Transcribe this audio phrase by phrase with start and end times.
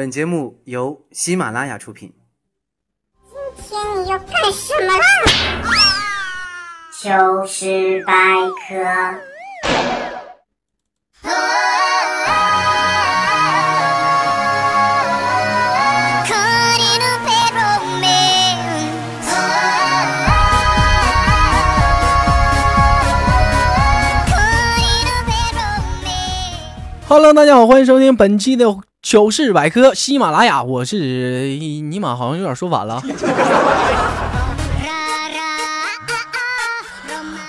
[0.00, 2.10] 本节目由喜马拉雅出品。
[3.54, 5.04] 今天你要干什么啦？
[6.90, 8.14] 糗事百
[8.66, 8.82] 科。
[27.06, 28.64] Hello，大家好，欢迎收听本期的
[29.02, 33.02] 糗事百科，喜马拉雅，我是尼玛，好像有点说反了。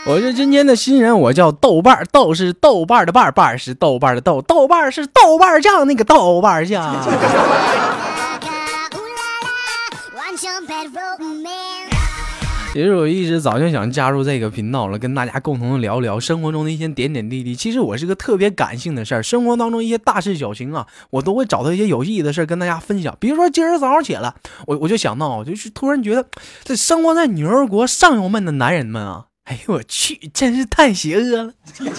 [0.08, 6.96] 我是今天的新人，我叫豆瓣儿，豆是豆瓣儿的瓣，瓣是豆瓣儿的豆，豆瓣儿是豆瓣酱那个豆瓣酱。
[12.74, 17.54] 其实我一直早就想加入这个频道了，跟大家共同聊聊生活中的一些点点滴滴。
[17.54, 23.14] 其实我是个特别感性的事儿，生活当中一些大事小情啊，我都会找到一些有意义的事儿跟大家分享。
[23.20, 24.34] 比如说今儿早上起来，
[24.68, 26.26] 我我就想到，我就是突然觉得，
[26.64, 31.52] 这生活在女儿国上游们的男人们啊，哎呦我去，真是太邪恶了。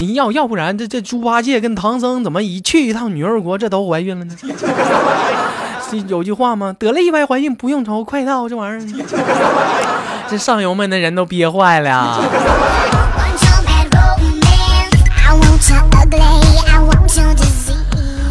[0.00, 4.36] 你要要不然这这猪八戒跟唐僧怎么一去一趟女儿国，这都怀孕了呢？
[6.08, 6.74] 有句话吗？
[6.78, 9.06] 得了意外怀孕不用愁，快到这玩意儿，
[10.28, 12.22] 这上游们的人都憋坏了。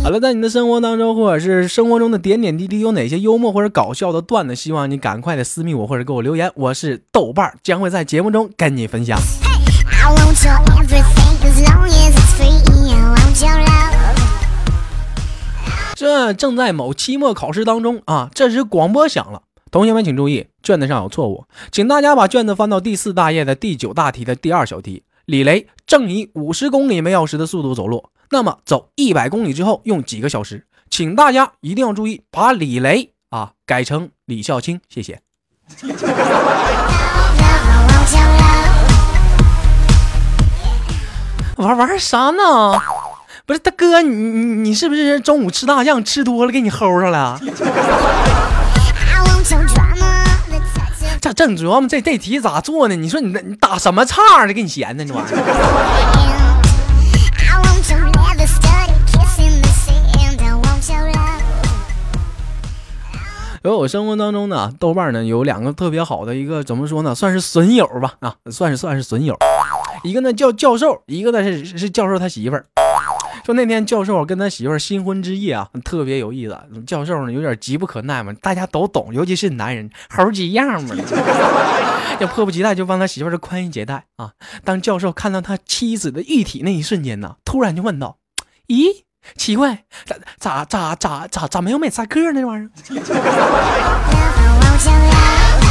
[0.04, 4.56] 好了，在你的生活当中，或者是生活中的点点滴滴，有哪些幽默或者搞笑的段子？
[4.56, 6.50] 希望你赶快的私密我，或者给我留言。
[6.56, 9.20] 我是豆瓣，将会在节目中跟你分享。
[15.98, 25.06] 这正在某期末考试当中啊，这时广播响了，同学们请注意，卷子上有错误，请大家把卷子翻到第四大页的第九大题的第二小题。
[25.26, 30.68] 李雷正以五十公里每小时的速度走路，那么走一百公里之后用几个小时？
[30.92, 35.20] 请大家一定要注意，把李雷啊改成李孝清，谢谢。
[41.58, 42.80] 玩玩啥呢？
[43.48, 47.40] 不是大哥，你你你是不是中午吃大酱吃多了给你齁上了？
[51.22, 52.96] 这正琢磨这这题咋做呢？
[52.98, 54.52] 你说你你打什么岔的？
[54.52, 55.38] 给你闲的这玩意儿。
[63.64, 69.38] 而我生活当中呢，豆瓣呢有两个特别好的一个怎么说呢，算是损友吧啊，算是算是损友。
[70.04, 72.66] 一个呢叫教授，一个呢是是教授他媳妇儿。
[73.48, 76.60] 说那天教授跟他媳妇新婚之夜啊，特别有意思。
[76.86, 80.94] 教授呢有点急不可耐嘛，大家都懂，尤其是男人猴急样嘛，
[82.20, 84.34] 就迫不及待就帮他媳妇儿宽衣解带啊。
[84.66, 88.18] 当教授看到他妻子的玉体那一瞬间呢，突然就问道
[88.68, 89.04] ：“咦，
[89.38, 92.42] 奇怪，咋咋咋咋咋咋没有美赛克呢？
[92.42, 92.70] 这玩意儿？”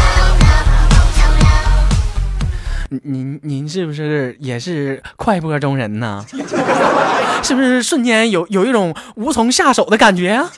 [3.03, 6.25] 您您是不是也是快播中人呢？
[7.43, 10.51] 是不是瞬间有有一种无从下手的感觉啊？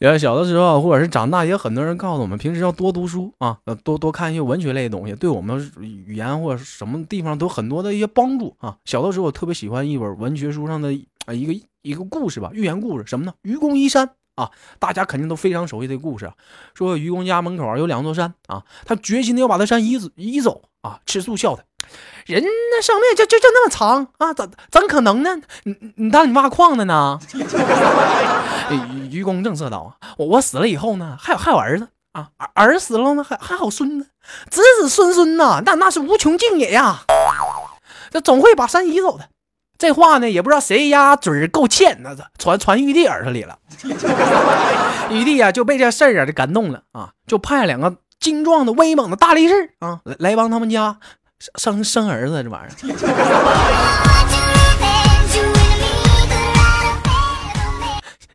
[0.00, 8.74] 呃， 小的时候或者是长大，也有很多人告诉我们，平时要多读书啊，多多看一些文学类的东西，对我们语言或者什么地方都很多的一些帮助啊。
[8.84, 10.92] 小的时候我特别喜欢一本文学书上的
[11.26, 13.32] 啊一个一个故事吧，寓言故事什么呢？
[13.42, 16.34] 愚公移山啊，大家肯定都非常熟悉这个故事啊。
[16.74, 21.00] 说愚公家门口有两座山啊，他决心的要把他山移移走啊。
[21.06, 21.62] 吃素笑他，
[22.26, 25.40] 人那生命就就就那么长啊，怎怎可能呢？
[25.64, 27.18] 你你当你挖矿的呢？
[29.10, 34.06] 愚公正色道：“我我死了以后呢，还有还有儿子啊，儿儿死了呢，还还好孙子，
[34.50, 37.00] 子子孙孙呐，那那是无穷尽也呀。
[38.10, 39.28] 这总会把山移走的。
[39.82, 43.58] 这话呢，也不知道谁家嘴儿够欠，那传传玉帝耳朵里了。
[45.10, 50.98] 玉帝啊，就被这事儿啊就感动了啊，就派两个精壮的、威猛的大力士啊来来帮他们家
[51.56, 52.44] 生生儿子。
[52.44, 52.70] 这玩意儿。”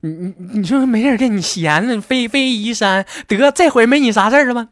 [0.02, 4.68] 你你你说没人给你闲呢，飞飞移山得这回没你啥事儿了吗？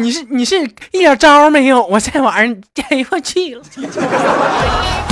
[0.00, 0.60] 你是你是
[0.92, 1.98] 一点招没有啊？
[2.00, 2.58] 这玩意儿
[2.90, 3.62] 哎我去了。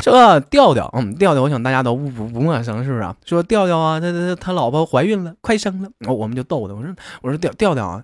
[0.00, 3.14] 这调调，嗯，调调，我想大家都不不不陌生，是不是啊？
[3.26, 6.90] 说调调啊，他他他老婆怀孕了，快生了，我我们就逗他，我说
[7.20, 8.02] 我说调调调啊，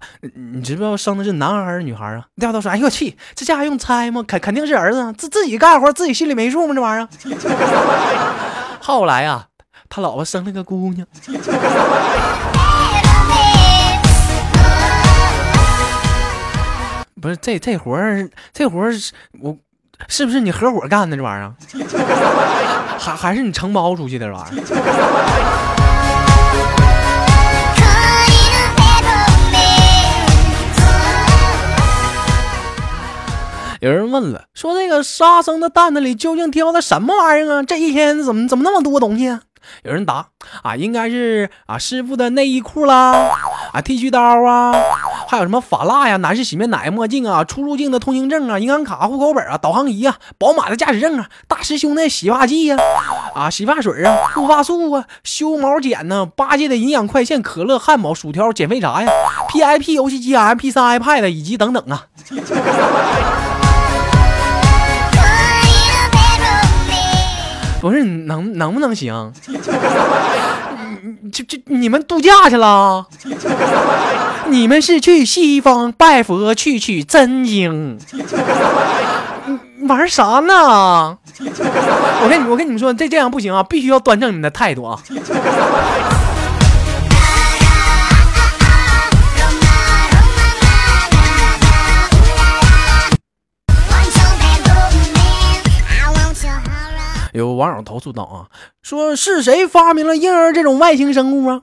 [0.53, 2.27] 你知不知道生的是男孩还是女孩啊？
[2.37, 4.23] 调调说，哎呦我去，这家还用猜吗？
[4.27, 6.75] 肯肯定是儿子，自自己干活自己心里没数吗？
[6.75, 7.09] 这玩意儿。
[8.83, 9.47] 后来啊，
[9.89, 11.07] 他老婆生了个姑娘。
[17.21, 19.57] 不是这这活儿，这活儿是我
[20.09, 21.55] 是不是你合伙干的这玩意儿？
[22.99, 24.65] 还还是你承包出去的这玩意儿？
[33.81, 37.63] 有人问了，说这个杀生的担子里究竟挑的什么玩意儿啊？
[37.63, 39.39] 这一天怎么怎么那么多东西？
[39.83, 40.27] 有人答
[40.63, 43.31] 啊，应该是啊师傅的内衣裤啦，
[43.73, 44.73] 啊剃须刀啊。
[45.27, 52.77] 还有什么法蜡呀、男士洗面奶、墨镜啊、出入境的通行证啊、银行卡、户口本啊、导航仪啊、宝马的驾驶证啊、大师兄的洗发剂呀、
[53.35, 59.11] 啊洗发水啊、护发素啊、修毛剪呢、八戒的营养快线、可乐、汉堡、薯条、减肥茶呀、
[59.49, 62.07] PIP 游戏机、MP 三、iPad 以及等等啊。
[67.85, 69.31] 不是能能不能行？
[71.31, 73.07] 这这你们度假去了？
[74.47, 77.99] 你们是去西方拜佛去取真经？
[79.87, 81.19] 玩啥呢？
[82.23, 84.99] 我跟你我跟你们说，这这样不行啊，必须要端正你们的态度啊！
[97.35, 98.47] 有网友投诉道啊，
[98.81, 101.59] 说是谁发明了婴儿这种外星生物啊？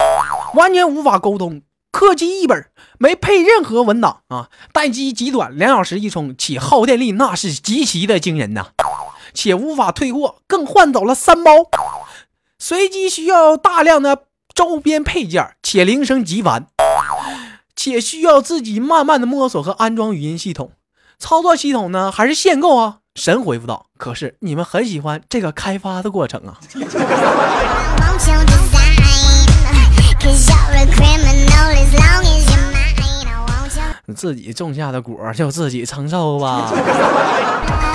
[0.53, 1.61] 完全无法沟通，
[1.93, 2.69] 客机一本，
[2.99, 8.71] 没配任何文档啊，待机极短，两小时一充，且耗电力那是极其的惊人呐，
[9.33, 11.53] 且无法退货，更换走了三包，
[12.59, 16.67] 随机需要大量的周边配件，且铃声极烦，
[17.77, 20.73] 且需要自己慢慢的摸索和安装语音系统，
[21.17, 22.97] 操作系统呢还是限购啊。
[23.15, 26.57] 神回复道：“可是你们很喜欢这个开发的过程啊！
[34.15, 36.71] 自己种下的果就自己承受吧。”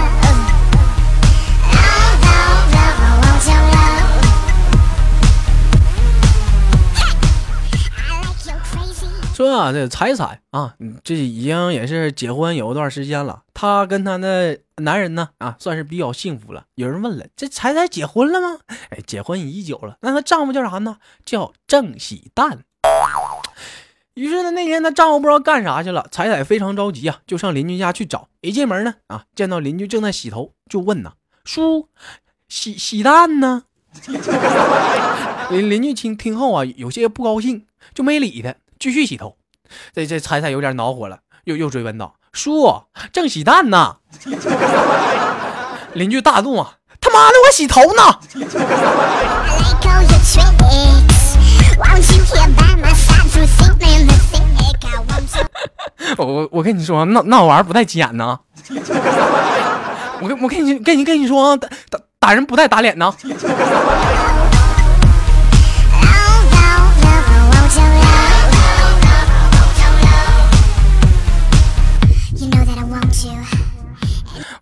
[9.56, 13.42] 啊，这彩彩啊，这已经也是结婚有一段时间了。
[13.54, 16.64] 她跟她的男人呢，啊，算是比较幸福了。
[16.74, 18.58] 有人问了，这彩彩结婚了吗？
[18.90, 19.96] 哎，结婚已久了。
[20.02, 20.98] 那她丈夫叫啥呢？
[21.24, 22.60] 叫郑喜蛋。
[24.14, 28.28] 于是呢，那天她丈夫不知道干啥去了，彩彩非常着急啊，就上邻居家去找。
[28.40, 31.14] 一进门呢，啊，见到邻居正在洗头，就问呐
[31.44, 31.88] ：“叔，
[32.48, 33.64] 喜喜蛋呢？”
[35.50, 38.54] 邻邻居听听后啊，有些不高兴，就没理他。
[38.78, 39.38] 继续洗头，
[39.92, 42.82] 这这彩彩有点恼火了，又又追问道：“叔，
[43.12, 43.96] 正洗蛋呢。
[45.94, 48.20] ”邻居大怒啊：“他妈的，我洗头呢！”
[56.18, 58.38] 我我跟你说，那那玩意不带急眼呢。
[60.20, 63.12] 我跟我跟你跟你跟你说，打打打人不带打脸呢。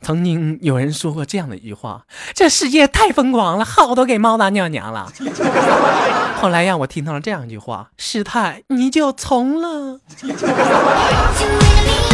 [0.00, 2.00] 曾经有人说过这样的一句话
[2.32, 5.12] ：“这世界太疯狂了，好都给猫当尿娘了。
[6.40, 10.00] ”后来让我听到了这样一句话：“师太，你就从了。”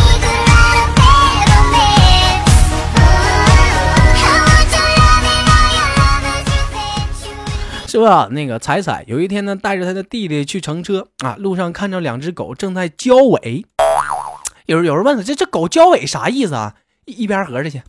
[8.00, 13.64] 说那个彩彩有一天呢，带着他的弟弟去乘车啊，路上看着两只狗正在交尾。
[14.66, 16.74] 有人有人问了，这这狗交尾啥意思啊？
[17.04, 17.82] 一一边合着去。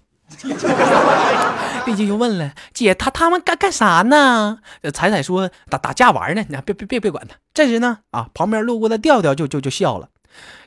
[1.86, 4.60] 弟弟就问了，姐，他他们干干啥呢？
[4.94, 6.46] 彩彩说打打架玩呢。
[6.50, 7.38] 你别别别别管他。
[7.52, 10.10] 这时呢，啊，旁边路过的调调就就就笑了。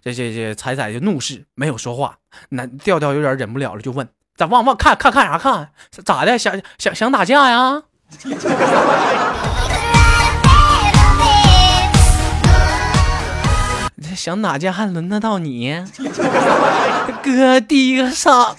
[0.03, 2.17] 这这这彩彩就怒视，没有说话。
[2.49, 5.71] 那调调有点忍不了了，就问：咋往往看看看啥看？
[6.05, 6.37] 咋的？
[6.37, 7.85] 想想想打架呀？
[14.01, 15.85] 这想打架还轮得到你？
[17.23, 18.57] 哥第一个上。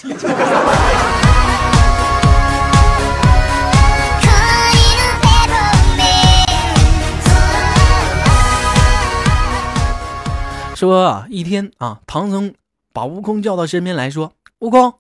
[10.76, 12.54] 说一天啊，唐僧
[12.94, 14.94] 把悟空叫到身边来说：“悟空，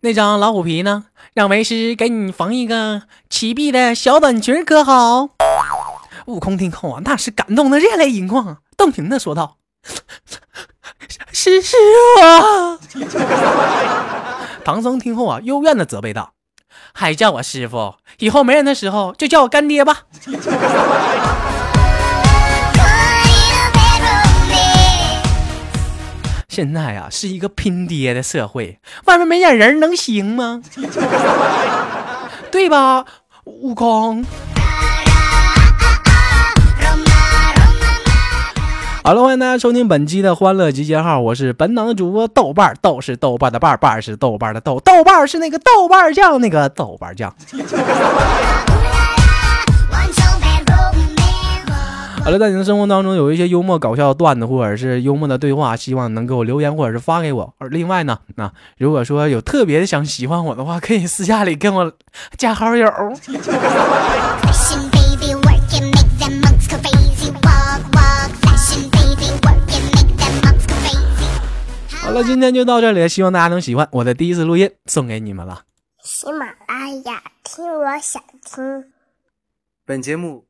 [0.00, 1.06] 那张老虎皮呢？
[1.34, 5.30] 让为师给你缝一个齐臂的小短裙，可好？”
[6.26, 9.56] 悟空听后啊，那是感动的热泪盈眶，动情的说道
[11.32, 11.76] ：“师师
[12.16, 13.00] 傅。
[14.64, 16.34] ”唐僧听后啊，幽怨的责备道
[16.94, 17.96] ：“还叫我师傅？
[18.18, 20.02] 以后没人的时候就叫我干爹吧。”
[26.50, 30.60] 现在啊，是一个拼爹的社会，外面没点人能行吗？
[32.50, 33.04] 对吧，
[33.44, 34.26] 悟空？
[39.04, 47.32] 好了，欢迎大家收听本期的欢乐集结号，我是本档的主播豆瓣豆是豆瓣的瓣瓣是豆瓣的豆，豆瓣是那个豆瓣酱那个豆瓣酱。
[52.22, 57.54] 好了，在你的生活当中有一些幽默搞笑的段子，或者是幽默的对话，希望能给我留言或者是发给我。
[57.58, 61.92] 而另外呢，那如果说有特别想喜欢我的话，可以私下里跟我
[62.36, 62.86] 加好友。
[72.02, 75.62] 好了，今天就到这里，希望大家能喜欢我的第一次录音，送给你们了。
[76.02, 78.84] 喜马拉雅，听我想听。
[79.86, 80.49] 本节目。